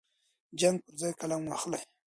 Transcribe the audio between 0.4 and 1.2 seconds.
د جنګ پر ځای